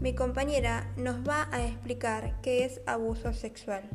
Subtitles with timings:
[0.00, 3.88] mi compañera nos va a explicar qué es abuso sexual.